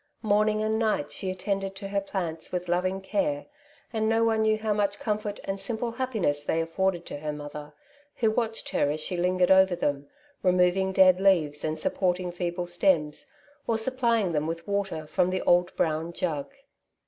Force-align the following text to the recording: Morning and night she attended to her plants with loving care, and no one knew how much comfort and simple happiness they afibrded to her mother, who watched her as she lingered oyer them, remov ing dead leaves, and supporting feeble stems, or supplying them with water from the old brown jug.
Morning 0.23 0.63
and 0.63 0.79
night 0.79 1.11
she 1.11 1.29
attended 1.29 1.75
to 1.75 1.89
her 1.89 2.01
plants 2.01 2.51
with 2.51 2.67
loving 2.67 3.01
care, 3.01 3.45
and 3.93 4.09
no 4.09 4.23
one 4.23 4.41
knew 4.41 4.57
how 4.57 4.73
much 4.73 4.97
comfort 4.97 5.39
and 5.43 5.59
simple 5.59 5.91
happiness 5.91 6.43
they 6.43 6.59
afibrded 6.59 7.05
to 7.05 7.17
her 7.19 7.31
mother, 7.31 7.73
who 8.15 8.31
watched 8.31 8.69
her 8.69 8.89
as 8.89 8.99
she 8.99 9.15
lingered 9.15 9.51
oyer 9.51 9.63
them, 9.75 10.07
remov 10.43 10.75
ing 10.75 10.91
dead 10.91 11.19
leaves, 11.19 11.63
and 11.63 11.77
supporting 11.79 12.31
feeble 12.31 12.65
stems, 12.65 13.31
or 13.67 13.77
supplying 13.77 14.31
them 14.31 14.47
with 14.47 14.67
water 14.67 15.05
from 15.05 15.29
the 15.29 15.43
old 15.43 15.71
brown 15.75 16.11
jug. 16.11 16.47